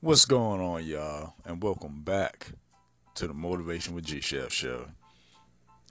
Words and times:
What's 0.00 0.26
going 0.26 0.60
on, 0.60 0.84
y'all? 0.84 1.34
And 1.44 1.60
welcome 1.60 2.02
back 2.02 2.52
to 3.16 3.26
the 3.26 3.34
Motivation 3.34 3.96
with 3.96 4.04
G 4.04 4.20
Chef 4.20 4.52
show. 4.52 4.86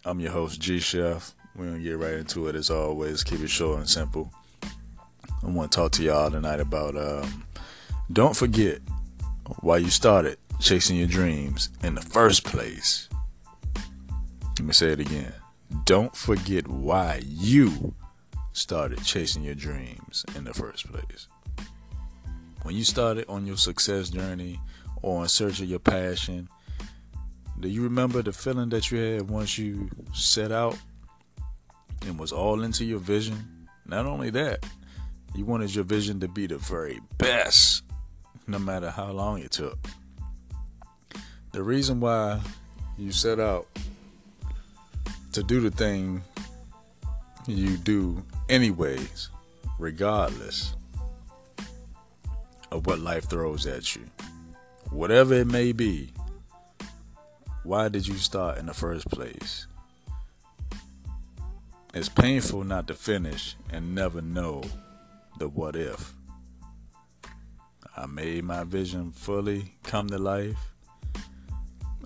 I'm 0.06 0.22
your 0.22 0.32
host, 0.32 0.61
G 0.61 0.80
Chef. 0.80 1.35
We're 1.58 1.66
gonna 1.66 1.80
get 1.80 1.98
right 1.98 2.14
into 2.14 2.48
it 2.48 2.56
as 2.56 2.70
always. 2.70 3.22
Keep 3.22 3.42
it 3.42 3.50
short 3.50 3.80
and 3.80 3.90
simple. 3.90 4.32
I 4.64 5.48
want 5.48 5.74
to 5.74 5.75
talk 5.75 5.92
to 5.92 6.04
y'all 6.04 6.32
tonight 6.32 6.62
about 6.62 6.96
um, 6.96 7.43
don't 8.14 8.33
forget 8.33 8.79
why 9.59 9.75
you 9.75 9.89
started 9.89 10.37
chasing 10.61 10.95
your 10.95 11.07
dreams 11.07 11.67
in 11.83 11.93
the 11.93 12.01
first 12.01 12.45
place. 12.45 13.09
Let 14.57 14.61
me 14.61 14.71
say 14.71 14.93
it 14.93 15.01
again. 15.01 15.33
Don't 15.83 16.15
forget 16.15 16.65
why 16.69 17.23
you 17.25 17.93
started 18.53 19.03
chasing 19.03 19.43
your 19.43 19.55
dreams 19.55 20.23
in 20.33 20.45
the 20.45 20.53
first 20.53 20.89
place. 20.89 21.27
When 22.68 22.75
you 22.75 22.84
started 22.84 23.23
on 23.29 23.45
your 23.45 23.55
success 23.55 24.09
journey 24.09 24.59
or 25.02 25.21
in 25.21 25.30
search 25.30 25.62
of 25.62 25.70
your 25.70 25.80
passion, 25.80 26.49
do 27.62 27.70
you 27.70 27.81
remember 27.81 28.21
the 28.21 28.34
feeling 28.34 28.67
that 28.71 28.91
you 28.91 28.98
had 28.98 29.30
once 29.30 29.57
you 29.57 29.90
set 30.13 30.52
out 30.52 30.77
and 32.05 32.20
was 32.20 32.34
all 32.34 32.63
into 32.63 32.84
your 32.84 32.99
vision? 32.99 33.70
Not 33.85 34.05
only 34.05 34.31
that, 34.31 34.66
you 35.34 35.45
wanted 35.45 35.73
your 35.73 35.85
vision 35.85 36.20
to 36.20 36.27
be 36.27 36.45
the 36.45 36.57
very 36.57 36.99
best, 37.17 37.84
no 38.48 38.59
matter 38.59 38.90
how 38.90 39.13
long 39.13 39.40
it 39.40 39.52
took. 39.52 39.79
The 41.54 41.63
reason 41.63 42.02
why 42.02 42.41
you 42.98 43.13
set 43.13 43.40
out 43.40 43.65
to 45.31 45.41
do 45.41 45.62
the 45.62 45.71
thing 45.71 46.21
you 47.48 47.77
do 47.77 48.21
anyways, 48.49 49.29
regardless 49.79 50.76
of 52.71 52.85
what 52.85 52.99
life 52.99 53.30
throws 53.30 53.66
at 53.66 53.95
you. 53.95 54.03
Whatever 54.89 55.34
it 55.34 55.48
may 55.48 55.71
be, 55.71 56.12
why 57.63 57.90
did 57.90 58.07
you 58.07 58.15
start 58.15 58.57
in 58.57 58.65
the 58.65 58.73
first 58.73 59.10
place? 59.10 59.68
It's 61.93 62.10
painful 62.10 62.63
not 62.63 62.88
to 62.88 62.93
finish 62.93 63.55
and 63.71 63.95
never 63.95 64.22
know 64.22 64.64
the 65.40 65.50
what 65.50 65.76
if. 65.76 66.14
I 67.95 68.06
made 68.06 68.44
my 68.44 68.64
vision 68.64 69.12
fully 69.12 69.73
come 69.84 70.08
to 70.10 70.18
life, 70.18 70.58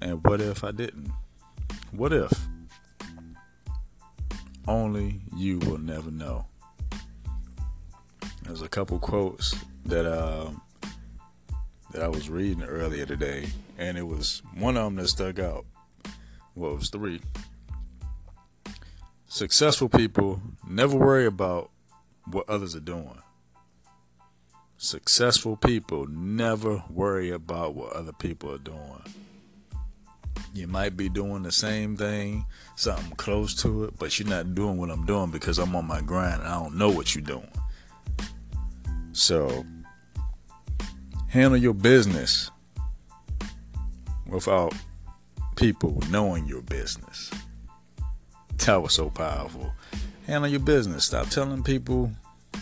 and 0.01 0.25
what 0.25 0.41
if 0.41 0.63
I 0.63 0.71
didn't? 0.71 1.11
What 1.91 2.13
if? 2.13 2.31
Only 4.67 5.21
you 5.35 5.59
will 5.59 5.77
never 5.77 6.09
know. 6.09 6.45
There's 8.43 8.61
a 8.61 8.69
couple 8.69 8.99
quotes 8.99 9.53
that 9.85 10.05
uh, 10.05 10.49
that 11.91 12.03
I 12.03 12.07
was 12.07 12.29
reading 12.29 12.63
earlier 12.63 13.05
today, 13.05 13.47
and 13.77 13.97
it 13.97 14.07
was 14.07 14.41
one 14.55 14.77
of 14.77 14.85
them 14.85 14.95
that 14.95 15.07
stuck 15.07 15.39
out. 15.39 15.65
Well, 16.55 16.71
it 16.71 16.79
was 16.79 16.89
three. 16.89 17.21
Successful 19.27 19.87
people 19.89 20.41
never 20.67 20.97
worry 20.97 21.25
about 21.25 21.71
what 22.25 22.49
others 22.49 22.75
are 22.75 22.81
doing. 22.81 23.21
Successful 24.77 25.55
people 25.55 26.07
never 26.07 26.83
worry 26.89 27.29
about 27.29 27.75
what 27.75 27.93
other 27.93 28.13
people 28.13 28.53
are 28.53 28.57
doing. 28.57 29.01
You 30.53 30.67
might 30.67 30.97
be 30.97 31.07
doing 31.07 31.43
the 31.43 31.51
same 31.51 31.95
thing, 31.95 32.45
something 32.75 33.15
close 33.15 33.55
to 33.61 33.85
it, 33.85 33.97
but 33.97 34.19
you're 34.19 34.27
not 34.27 34.53
doing 34.53 34.77
what 34.77 34.89
I'm 34.89 35.05
doing 35.05 35.31
because 35.31 35.59
I'm 35.59 35.75
on 35.75 35.85
my 35.85 36.01
grind 36.01 36.41
and 36.41 36.49
I 36.49 36.61
don't 36.61 36.75
know 36.75 36.89
what 36.89 37.15
you're 37.15 37.23
doing. 37.23 37.47
So, 39.13 39.65
handle 41.27 41.57
your 41.57 41.73
business 41.73 42.49
without 44.25 44.73
people 45.55 46.01
knowing 46.09 46.47
your 46.47 46.61
business. 46.61 47.31
That 48.65 48.81
was 48.81 48.93
so 48.93 49.09
powerful. 49.09 49.73
Handle 50.27 50.49
your 50.49 50.59
business. 50.59 51.05
Stop 51.05 51.29
telling 51.29 51.63
people 51.63 52.11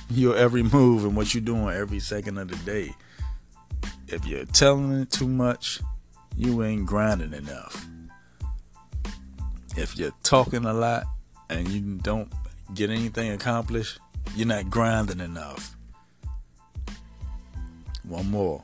your 0.10 0.36
every 0.36 0.64
move 0.64 1.06
and 1.06 1.16
what 1.16 1.34
you're 1.34 1.42
doing 1.42 1.70
every 1.70 2.00
second 2.00 2.38
of 2.38 2.48
the 2.48 2.56
day. 2.58 2.94
If 4.08 4.26
you're 4.26 4.46
telling 4.46 4.92
it 5.02 5.12
too 5.12 5.28
much, 5.28 5.82
you 6.36 6.64
ain't 6.64 6.86
grinding 6.86 7.34
enough. 7.34 7.86
If 9.78 9.98
you're 9.98 10.14
talking 10.24 10.66
a 10.66 10.74
lot 10.74 11.04
and 11.50 11.68
you 11.68 11.98
don't 12.02 12.32
get 12.74 12.90
anything 12.90 13.32
accomplished, 13.32 14.00
you're 14.36 14.48
not 14.48 14.70
grinding 14.70 15.20
enough. 15.20 15.76
One 18.10 18.32
more. 18.32 18.64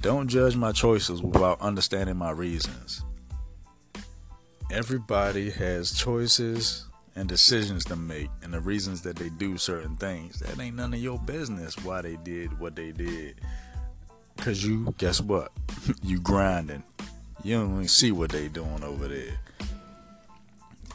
Don't 0.00 0.26
judge 0.26 0.56
my 0.56 0.72
choices 0.72 1.20
without 1.20 1.60
understanding 1.60 2.16
my 2.16 2.30
reasons. 2.30 3.04
Everybody 4.72 5.50
has 5.50 5.92
choices 5.92 6.86
and 7.14 7.28
decisions 7.28 7.84
to 7.84 7.96
make 7.96 8.30
and 8.42 8.54
the 8.54 8.60
reasons 8.60 9.02
that 9.02 9.16
they 9.16 9.28
do 9.28 9.58
certain 9.58 9.96
things. 9.96 10.40
That 10.40 10.58
ain't 10.58 10.76
none 10.76 10.94
of 10.94 11.00
your 11.00 11.18
business 11.18 11.76
why 11.84 12.00
they 12.00 12.16
did 12.16 12.58
what 12.58 12.74
they 12.74 12.90
did. 12.90 13.38
Cause 14.38 14.64
you, 14.64 14.94
guess 14.96 15.20
what? 15.20 15.52
you 16.02 16.18
grinding. 16.20 16.84
You 17.42 17.58
don't 17.58 17.74
even 17.74 17.88
see 17.88 18.12
what 18.12 18.30
they 18.30 18.48
doing 18.48 18.82
over 18.82 19.08
there. 19.08 19.38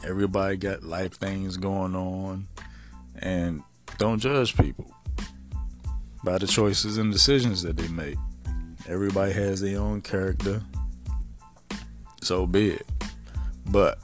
Everybody 0.04 0.56
got 0.56 0.82
life 0.82 1.12
things 1.14 1.56
going 1.56 1.94
on, 1.94 2.48
and 3.16 3.62
don't 3.98 4.18
judge 4.18 4.56
people 4.56 4.92
by 6.24 6.38
the 6.38 6.46
choices 6.46 6.98
and 6.98 7.12
decisions 7.12 7.62
that 7.62 7.76
they 7.76 7.88
make. 7.88 8.16
Everybody 8.88 9.32
has 9.32 9.60
their 9.60 9.78
own 9.78 10.00
character, 10.02 10.62
so 12.22 12.46
be 12.46 12.70
it. 12.70 12.86
But 13.66 13.98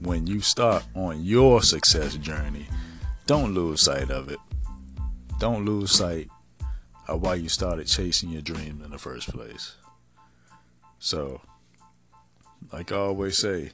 when 0.00 0.26
you 0.26 0.40
start 0.40 0.84
on 0.94 1.22
your 1.24 1.62
success 1.62 2.16
journey, 2.16 2.66
don't 3.26 3.54
lose 3.54 3.82
sight 3.82 4.10
of 4.10 4.28
it. 4.30 4.38
Don't 5.38 5.64
lose 5.64 5.90
sight 5.90 6.28
of 7.08 7.22
why 7.22 7.34
you 7.34 7.48
started 7.48 7.86
chasing 7.86 8.30
your 8.30 8.42
dreams 8.42 8.84
in 8.84 8.90
the 8.90 8.98
first 8.98 9.28
place. 9.28 9.76
So, 10.98 11.40
like 12.72 12.92
I 12.92 12.96
always 12.96 13.38
say, 13.38 13.72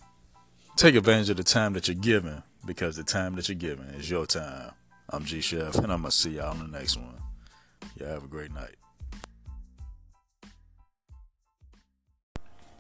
take 0.77 0.95
advantage 0.95 1.31
of 1.31 1.37
the 1.37 1.43
time 1.43 1.73
that 1.75 1.89
you're 1.89 1.95
given 1.95 2.43
because 2.65 2.97
the 2.97 3.05
time 3.05 3.35
that 3.37 3.49
you're 3.49 3.57
given 3.57 3.87
is 3.87 4.11
your 4.11 4.27
time. 4.27 4.73
I'm 5.09 5.25
G 5.25 5.41
Chef, 5.41 5.77
and 5.77 5.93
I'm 5.93 6.01
going 6.01 6.11
to 6.11 6.17
see 6.17 6.31
y'all 6.31 6.51
on 6.51 6.59
the 6.59 6.79
next 6.79 6.97
one. 6.97 7.15
Y'all 7.97 8.09
have 8.09 8.25
a 8.25 8.29
great 8.29 8.53
night. 8.53 8.75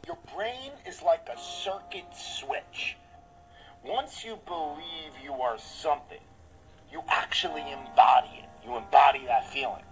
Your 0.06 0.18
brain 0.34 0.72
is 0.86 1.02
like 1.02 1.28
a 1.32 1.38
circuit 1.38 2.06
switch. 2.14 2.96
Once 3.84 4.24
you 4.24 4.38
believe 4.44 5.12
you 5.22 5.34
are 5.34 5.56
something, 5.58 6.18
you 6.90 7.02
actually 7.08 7.62
embody 7.62 8.42
it. 8.42 8.48
You 8.64 8.76
embody 8.76 9.24
that 9.26 9.48
feeling. 9.52 9.84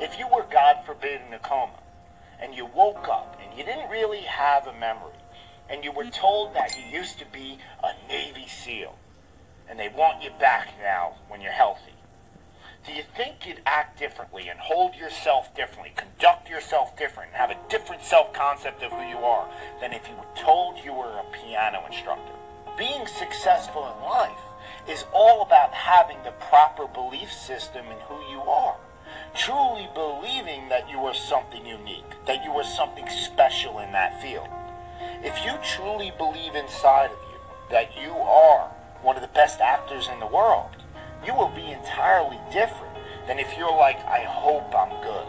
If 0.00 0.18
you 0.18 0.28
were, 0.28 0.44
God 0.50 0.84
forbid, 0.84 1.22
in 1.26 1.32
a 1.32 1.38
coma, 1.38 1.80
and 2.42 2.54
you 2.54 2.66
woke 2.66 3.08
up 3.08 3.40
and 3.42 3.58
you 3.58 3.64
didn't 3.64 3.88
really 3.88 4.20
have 4.20 4.66
a 4.66 4.78
memory, 4.78 5.16
and 5.70 5.82
you 5.82 5.92
were 5.92 6.10
told 6.10 6.54
that 6.54 6.76
you 6.76 6.84
used 6.98 7.18
to 7.20 7.24
be 7.24 7.58
a 7.82 7.92
Navy 8.06 8.46
SEAL, 8.46 8.98
and 9.70 9.78
they 9.78 9.88
want 9.88 10.22
you 10.22 10.30
back 10.40 10.74
now 10.82 11.14
when 11.28 11.40
you're 11.40 11.52
healthy, 11.52 11.92
do 12.86 12.92
you 12.92 13.02
think 13.16 13.46
you'd 13.46 13.60
act 13.64 13.98
differently 13.98 14.48
and 14.48 14.58
hold 14.58 14.96
yourself 14.96 15.54
differently, 15.54 15.92
conduct 15.94 16.48
yourself 16.50 16.96
different, 16.98 17.30
and 17.30 17.36
have 17.36 17.50
a 17.50 17.68
different 17.68 18.02
self 18.02 18.32
concept 18.32 18.82
of 18.82 18.90
who 18.90 19.06
you 19.06 19.18
are 19.18 19.48
than 19.80 19.92
if 19.92 20.08
you 20.08 20.16
were 20.16 20.34
told 20.34 20.78
you 20.84 20.92
were 20.92 21.20
a 21.20 21.24
piano 21.32 21.84
instructor? 21.86 22.32
Being 22.76 23.06
successful 23.06 23.86
in 23.86 24.02
life 24.02 24.42
is 24.88 25.04
all 25.12 25.42
about 25.42 25.72
having 25.72 26.16
the 26.24 26.32
proper 26.32 26.86
belief 26.86 27.30
system 27.30 27.86
in 27.86 27.98
who 28.08 28.18
you 28.30 28.40
are. 28.40 28.76
Truly 29.36 29.88
believing 29.94 30.68
that 30.70 30.88
you 30.90 30.98
are 31.00 31.14
something 31.14 31.66
unique, 31.66 32.24
that 32.26 32.42
you 32.42 32.50
are 32.52 32.64
something 32.64 33.08
special 33.08 33.78
in 33.78 33.92
that 33.92 34.20
field. 34.22 34.48
If 35.22 35.44
you 35.44 35.52
truly 35.62 36.12
believe 36.16 36.54
inside 36.54 37.10
of 37.10 37.18
you 37.30 37.38
that 37.70 37.90
you 38.00 38.12
are 38.12 38.70
one 39.02 39.16
of 39.16 39.22
the 39.22 39.28
best 39.28 39.60
actors 39.60 40.08
in 40.12 40.20
the 40.20 40.26
world, 40.26 40.70
you 41.26 41.34
will 41.34 41.52
be 41.54 41.70
entirely 41.72 42.38
different 42.52 42.94
than 43.26 43.38
if 43.38 43.56
you're 43.56 43.76
like, 43.76 43.98
I 44.06 44.24
hope 44.24 44.74
I'm 44.74 44.90
good. 45.02 45.26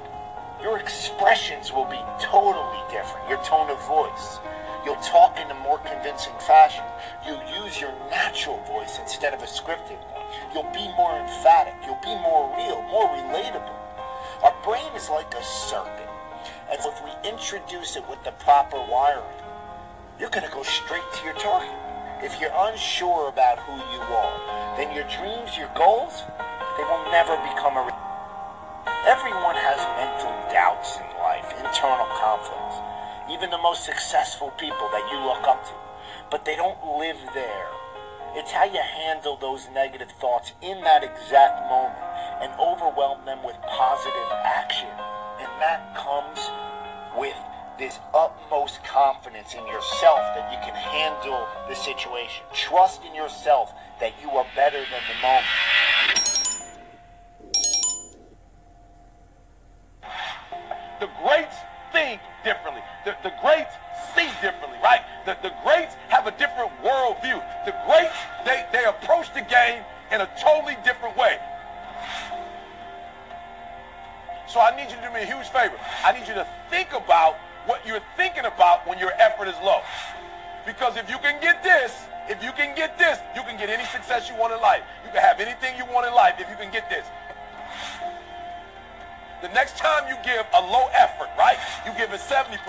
Your 0.62 0.78
expressions 0.78 1.72
will 1.72 1.86
be 1.86 2.00
totally 2.22 2.82
different, 2.92 3.28
your 3.28 3.44
tone 3.44 3.70
of 3.70 3.82
voice. 3.88 4.40
You'll 4.86 5.02
talk 5.02 5.38
in 5.38 5.50
a 5.52 5.56
more 5.62 5.78
convincing 5.80 6.34
fashion. 6.40 6.84
You'll 7.26 7.44
use 7.64 7.80
your 7.80 7.94
natural 8.10 8.58
voice 8.66 8.98
instead 9.00 9.34
of 9.34 9.42
a 9.42 9.46
scripted 9.46 10.02
one. 10.10 10.26
You'll 10.54 10.72
be 10.74 10.88
more 10.98 11.14
emphatic. 11.18 11.76
You'll 11.86 12.02
be 12.02 12.16
more 12.22 12.50
real, 12.58 12.82
more 12.90 13.08
relatable. 13.10 13.78
Our 14.44 14.56
brain 14.64 14.92
is 14.96 15.10
like 15.10 15.34
a 15.36 15.44
circuit. 15.44 16.10
And 16.72 16.80
if 16.80 17.04
we 17.04 17.30
introduce 17.30 17.96
it 17.96 18.08
with 18.10 18.24
the 18.24 18.32
proper 18.32 18.78
wiring, 18.78 19.42
you're 20.20 20.30
going 20.30 20.48
to 20.48 20.54
go 20.54 20.64
straight 20.64 21.04
to 21.14 21.26
your 21.26 21.36
target. 21.36 21.91
If 22.22 22.40
you're 22.40 22.54
unsure 22.54 23.30
about 23.30 23.58
who 23.66 23.74
you 23.74 24.02
are, 24.06 24.78
then 24.78 24.94
your 24.94 25.10
dreams, 25.10 25.58
your 25.58 25.74
goals, 25.74 26.22
they 26.78 26.86
will 26.86 27.02
never 27.10 27.34
become 27.42 27.74
a 27.74 27.82
reality. 27.82 27.98
Everyone 29.10 29.58
has 29.58 29.82
mental 29.98 30.30
doubts 30.54 31.02
in 31.02 31.10
life, 31.18 31.50
internal 31.58 32.06
conflicts. 32.22 32.78
Even 33.26 33.50
the 33.50 33.58
most 33.58 33.86
successful 33.90 34.54
people 34.62 34.86
that 34.94 35.10
you 35.10 35.18
look 35.18 35.50
up 35.50 35.66
to. 35.66 35.74
But 36.30 36.46
they 36.46 36.56
don't 36.56 36.78
live 37.02 37.18
there. 37.34 37.68
It's 38.38 38.52
how 38.52 38.66
you 38.66 38.86
handle 38.86 39.36
those 39.36 39.68
negative 39.74 40.12
thoughts 40.12 40.54
in 40.62 40.82
that 40.86 41.04
exact 41.04 41.66
moment 41.74 42.06
and 42.46 42.54
overwhelm 42.62 43.26
them 43.26 43.42
with 43.42 43.58
positive 43.66 44.30
action 44.46 44.81
this 47.82 47.98
utmost 48.14 48.84
confidence 48.84 49.56
in 49.56 49.66
yourself 49.66 50.20
that 50.36 50.54
you 50.54 50.60
can 50.62 50.76
handle 50.76 51.48
the 51.68 51.74
situation. 51.74 52.46
Trust 52.54 53.02
in 53.04 53.16
yourself 53.16 53.74
that 54.00 54.14
you 54.22 54.30
are 54.30 54.46
better 54.56 54.78
than 54.78 55.02
the 55.10 55.18
moment. 55.26 55.48
The 61.00 61.10
greats 61.26 61.58
think 61.92 62.22
differently. 62.44 62.84
The, 63.04 63.18
the 63.24 63.34
greats 63.42 63.74
see 64.14 64.30
differently, 64.46 64.78
right? 64.84 65.02
The, 65.26 65.36
the 65.42 65.52
greats 65.66 65.96
have 66.10 66.28
a 66.28 66.32
different 66.38 66.70
worldview. 66.86 67.42
The 67.66 67.74
greats, 67.90 68.14
they, 68.46 68.64
they 68.72 68.86
approach 68.86 69.34
the 69.34 69.42
game 69.42 69.82
in 70.12 70.22
a 70.22 70.30
totally 70.40 70.78
different 70.86 71.18
way. 71.18 71.40
So 74.48 74.62
I 74.62 74.70
need 74.78 74.92
you 74.92 74.98
to 74.98 75.02
do 75.02 75.12
me 75.12 75.22
a 75.22 75.26
huge 75.26 75.48
favor. 75.50 75.80
I 76.06 76.12
need 76.12 76.28
you 76.28 76.36
to 76.36 76.46
think 76.70 76.94
about 76.94 77.38
what 77.66 77.86
you're 77.86 78.04
thinking 78.18 78.46
about 78.46 78.88
when 78.88 78.98
your 78.98 79.12
effort 79.20 79.48
is 79.48 79.56
low. 79.64 79.82
Because 80.66 80.98
if 80.98 81.10
you 81.10 81.18
can 81.20 81.42
get 81.42 81.64
this, 81.64 81.94
if 82.30 82.44
you 82.44 82.52
can 82.54 82.76
get 82.76 82.98
this, 82.98 83.18
you 83.36 83.42
can 83.44 83.58
get 83.58 83.70
any 83.70 83.86
success 83.86 84.30
you 84.30 84.36
want 84.36 84.54
in 84.54 84.62
life. 84.62 84.84
You 85.06 85.12
can 85.12 85.22
have 85.22 85.40
anything 85.40 85.76
you 85.78 85.86
want 85.92 86.08
in 86.08 86.14
life 86.14 86.36
if 86.40 86.50
you 86.50 86.56
can 86.56 86.72
get 86.72 86.90
this. 86.90 87.06
The 89.42 89.50
next 89.50 89.78
time 89.78 90.08
you 90.08 90.16
give 90.24 90.46
a 90.54 90.62
low 90.62 90.86
effort, 90.94 91.30
right? 91.36 91.58
You 91.84 91.92
give 91.98 92.14
it 92.14 92.22
70% 92.22 92.62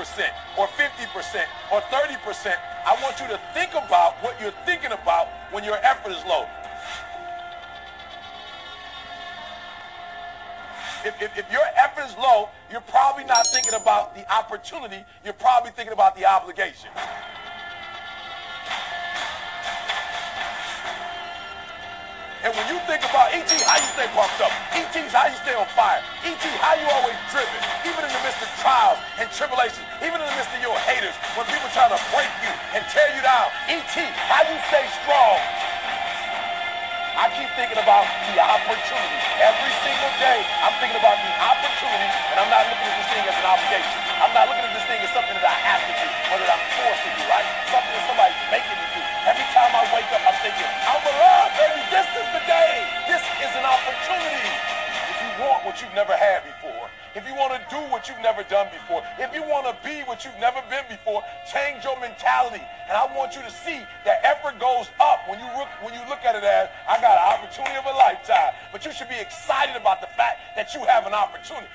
or 0.56 0.66
50% 0.68 1.44
or 1.70 1.80
30%. 1.82 2.56
I 2.86 2.96
want 3.02 3.20
you 3.20 3.28
to 3.28 3.38
think 3.52 3.72
about 3.72 4.16
what 4.24 4.40
you're 4.40 4.56
thinking 4.64 4.92
about 4.92 5.28
when 5.52 5.64
your 5.64 5.76
effort 5.84 6.12
is 6.12 6.24
low. 6.24 6.48
If, 11.04 11.20
if, 11.20 11.36
if 11.36 11.50
your 11.50 11.66
effort 11.74 12.06
is 12.06 12.16
low, 12.16 12.48
you're 12.70 12.86
probably 12.86 13.24
not 13.24 13.44
thinking 13.48 13.74
about 13.74 14.14
the 14.14 14.22
opportunity. 14.30 15.02
You're 15.24 15.34
probably 15.34 15.72
thinking 15.72 15.92
about 15.92 16.14
the 16.14 16.24
obligation. 16.24 16.90
And 22.46 22.54
when 22.54 22.66
you 22.70 22.78
think 22.86 23.02
about 23.02 23.34
ET, 23.34 23.50
how 23.50 23.78
you 23.82 23.90
stay 23.94 24.06
pumped 24.14 24.38
up? 24.42 24.50
ET's 24.74 25.10
how 25.10 25.26
you 25.26 25.38
stay 25.42 25.54
on 25.58 25.66
fire. 25.74 26.02
ET, 26.22 26.42
how 26.62 26.74
you 26.78 26.86
always 26.90 27.18
driven, 27.34 27.58
even 27.82 28.02
in 28.02 28.10
the 28.10 28.22
midst 28.22 28.42
of 28.42 28.50
trials 28.62 28.98
and 29.18 29.26
tribulations, 29.30 29.86
even 30.02 30.22
in 30.22 30.26
the 30.26 30.36
midst 30.38 30.54
of 30.54 30.62
your 30.62 30.78
haters, 30.86 31.14
when 31.34 31.46
people 31.50 31.66
try 31.74 31.90
to 31.90 31.98
break 32.14 32.30
you 32.46 32.52
and 32.78 32.82
tear 32.94 33.10
you 33.14 33.22
down. 33.26 33.50
ET, 33.70 33.94
how 34.30 34.42
you 34.46 34.58
stay 34.70 34.86
strong. 35.02 35.71
I 37.12 37.28
keep 37.36 37.48
thinking 37.58 37.76
about 37.76 38.06
the 38.30 38.36
opportunity. 38.40 39.18
Every 39.36 39.72
single 39.84 40.12
day, 40.16 40.38
I'm 40.64 40.72
thinking 40.80 40.96
about 40.96 41.18
the 41.20 41.32
opportunity, 41.44 42.08
and 42.32 42.36
I'm 42.40 42.48
not 42.48 42.64
looking 42.68 42.88
at 42.88 42.96
this 43.02 43.08
thing 43.12 43.24
as 43.26 43.36
an 43.36 43.48
obligation. 43.48 43.98
I'm 44.22 44.32
not 44.32 44.48
looking 44.48 44.64
at 44.64 44.72
this 44.72 44.86
thing 44.88 45.00
as 45.02 45.10
something 45.12 45.34
that 45.34 45.44
I 45.44 45.58
have 45.66 45.82
to 45.82 45.94
do, 45.98 46.08
or 46.32 46.36
that 46.38 46.50
I'm 46.52 46.64
forced 46.78 47.02
to 47.04 47.10
do, 47.12 47.22
right? 47.28 47.44
Something 47.68 47.92
that 47.92 48.04
somebody's 48.06 48.38
making 48.54 48.76
me 48.78 48.86
do. 48.94 49.00
Every 49.28 49.48
time 49.52 49.72
I 49.74 49.82
wake 49.90 50.08
up, 50.14 50.22
I'm 50.24 50.38
thinking, 50.40 50.68
I'm 50.88 51.02
alive, 51.02 51.50
baby. 51.58 51.82
This 51.90 52.08
is 52.16 52.28
the 52.32 52.42
day. 52.46 52.72
This 53.10 53.24
is 53.44 53.52
an 53.60 53.66
opportunity. 53.66 54.52
If 55.10 55.16
you 55.20 55.30
want 55.42 55.66
what 55.66 55.74
you've 55.82 55.96
never 55.98 56.14
had 56.14 56.46
before, 56.46 56.61
if 57.14 57.26
you 57.28 57.34
want 57.34 57.52
to 57.52 57.60
do 57.68 57.80
what 57.92 58.08
you've 58.08 58.20
never 58.20 58.42
done 58.44 58.68
before, 58.72 59.02
if 59.18 59.34
you 59.34 59.42
want 59.42 59.66
to 59.68 59.76
be 59.84 60.00
what 60.08 60.24
you've 60.24 60.38
never 60.40 60.62
been 60.70 60.84
before, 60.88 61.22
change 61.52 61.84
your 61.84 61.98
mentality. 62.00 62.62
And 62.88 62.96
I 62.96 63.04
want 63.14 63.36
you 63.36 63.42
to 63.42 63.50
see 63.50 63.80
that 64.04 64.24
effort 64.24 64.58
goes 64.58 64.88
up 65.00 65.28
when 65.28 65.38
you 65.38 65.46
look, 65.56 65.68
when 65.84 65.92
you 65.92 66.00
look 66.08 66.24
at 66.24 66.34
it 66.36 66.44
as, 66.44 66.68
I 66.88 67.00
got 67.00 67.20
an 67.20 67.26
opportunity 67.36 67.76
of 67.76 67.84
a 67.84 67.96
lifetime. 67.96 68.54
But 68.72 68.84
you 68.84 68.92
should 68.92 69.08
be 69.08 69.20
excited 69.20 69.76
about 69.76 70.00
the 70.00 70.08
fact 70.16 70.40
that 70.56 70.72
you 70.74 70.84
have 70.84 71.06
an 71.06 71.14
opportunity. 71.14 71.68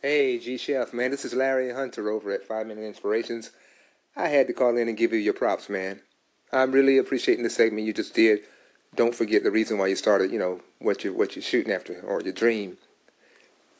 Hey, 0.00 0.38
G 0.40 0.56
Chef, 0.56 0.92
man, 0.92 1.12
this 1.12 1.24
is 1.24 1.32
Larry 1.32 1.72
Hunter 1.72 2.10
over 2.10 2.32
at 2.32 2.42
Five 2.42 2.66
Minute 2.66 2.84
Inspirations. 2.84 3.52
I 4.16 4.28
had 4.28 4.46
to 4.46 4.52
call 4.52 4.76
in 4.76 4.88
and 4.88 4.96
give 4.96 5.12
you 5.12 5.18
your 5.18 5.34
props, 5.34 5.68
man. 5.68 6.00
I'm 6.52 6.72
really 6.72 6.98
appreciating 6.98 7.44
the 7.44 7.50
segment 7.50 7.86
you 7.86 7.92
just 7.92 8.14
did. 8.14 8.40
Don't 8.94 9.14
forget 9.14 9.42
the 9.42 9.50
reason 9.50 9.78
why 9.78 9.86
you 9.86 9.96
started, 9.96 10.30
you 10.30 10.38
know, 10.38 10.60
what 10.78 11.02
you 11.02 11.14
what 11.14 11.34
you're 11.34 11.42
shooting 11.42 11.72
after 11.72 12.00
or 12.02 12.20
your 12.20 12.34
dream. 12.34 12.76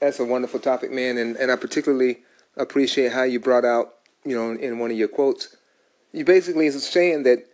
That's 0.00 0.18
a 0.18 0.24
wonderful 0.24 0.58
topic, 0.58 0.90
man, 0.90 1.18
and, 1.18 1.36
and 1.36 1.50
I 1.52 1.56
particularly 1.56 2.22
appreciate 2.56 3.12
how 3.12 3.22
you 3.22 3.38
brought 3.38 3.64
out, 3.64 3.94
you 4.24 4.34
know, 4.34 4.50
in 4.52 4.78
one 4.78 4.90
of 4.90 4.96
your 4.96 5.08
quotes, 5.08 5.54
you 6.12 6.24
basically 6.24 6.66
is 6.66 6.84
saying 6.84 7.22
that 7.24 7.46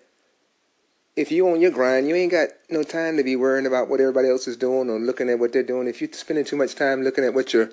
if 1.16 1.32
you 1.32 1.48
on 1.48 1.60
your 1.60 1.72
grind, 1.72 2.08
you 2.08 2.14
ain't 2.14 2.30
got 2.30 2.48
no 2.70 2.84
time 2.84 3.16
to 3.16 3.24
be 3.24 3.34
worrying 3.34 3.66
about 3.66 3.88
what 3.88 4.00
everybody 4.00 4.28
else 4.28 4.46
is 4.46 4.56
doing 4.56 4.88
or 4.88 5.00
looking 5.00 5.28
at 5.28 5.40
what 5.40 5.52
they're 5.52 5.64
doing. 5.64 5.88
If 5.88 6.00
you're 6.00 6.12
spending 6.12 6.44
too 6.44 6.56
much 6.56 6.76
time 6.76 7.02
looking 7.02 7.24
at 7.24 7.34
what 7.34 7.52
you're 7.52 7.70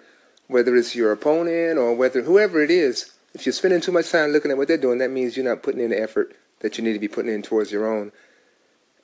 whether 0.47 0.75
it's 0.75 0.95
your 0.95 1.11
opponent 1.11 1.77
or 1.77 1.95
whether 1.95 2.21
whoever 2.21 2.61
it 2.61 2.69
is, 2.69 3.14
if 3.35 3.45
you're 3.45 3.53
spending 3.53 3.81
too 3.81 3.91
much 3.91 4.09
time 4.09 4.31
looking 4.31 4.49
at 4.49 4.57
what 4.57 4.69
they're 4.69 4.77
doing, 4.77 4.97
that 4.99 5.11
means 5.11 5.35
you're 5.35 5.45
not 5.45 5.61
putting 5.61 5.81
in 5.81 5.89
the 5.89 6.01
effort 6.01 6.35
that 6.61 6.77
you 6.77 6.83
need 6.83 6.93
to 6.93 6.99
be 6.99 7.09
putting 7.09 7.33
in 7.33 7.41
towards 7.41 7.69
your 7.69 7.85
own. 7.85 8.13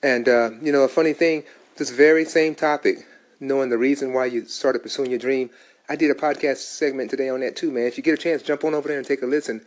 And, 0.01 0.27
uh, 0.27 0.51
you 0.61 0.71
know, 0.71 0.83
a 0.83 0.87
funny 0.87 1.11
thing, 1.11 1.43
this 1.75 1.89
very 1.89 2.23
same 2.23 2.55
topic, 2.55 3.05
knowing 3.41 3.69
the 3.69 3.77
reason 3.77 4.13
why 4.13 4.25
you 4.25 4.45
started 4.45 4.81
pursuing 4.81 5.09
your 5.09 5.19
dream, 5.19 5.49
I 5.89 5.97
did 5.97 6.09
a 6.09 6.15
podcast 6.15 6.57
segment 6.57 7.09
today 7.09 7.27
on 7.27 7.41
that 7.41 7.57
too, 7.57 7.71
man. 7.71 7.87
If 7.87 7.97
you 7.97 8.03
get 8.03 8.13
a 8.13 8.21
chance, 8.21 8.41
jump 8.41 8.63
on 8.63 8.73
over 8.73 8.87
there 8.87 8.97
and 8.97 9.05
take 9.05 9.21
a 9.21 9.25
listen. 9.25 9.65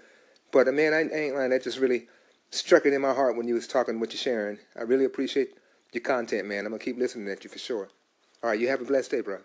But, 0.50 0.66
uh, 0.66 0.72
man, 0.72 0.94
I, 0.94 1.02
ain't 1.14 1.34
lying. 1.34 1.50
That 1.50 1.62
just 1.62 1.78
really 1.78 2.08
struck 2.50 2.86
it 2.86 2.94
in 2.94 3.02
my 3.02 3.12
heart 3.12 3.36
when 3.36 3.46
you 3.46 3.54
was 3.54 3.66
talking 3.66 4.00
what 4.00 4.12
you're 4.12 4.18
sharing. 4.18 4.58
I 4.76 4.82
really 4.82 5.04
appreciate 5.04 5.58
your 5.92 6.02
content, 6.02 6.48
man. 6.48 6.60
I'm 6.64 6.70
going 6.70 6.78
to 6.78 6.84
keep 6.84 6.96
listening 6.96 7.28
at 7.28 7.44
you 7.44 7.50
for 7.50 7.58
sure. 7.58 7.90
All 8.42 8.50
right, 8.50 8.58
you 8.58 8.68
have 8.68 8.80
a 8.80 8.84
blessed 8.84 9.10
day, 9.10 9.20
bro. 9.20 9.40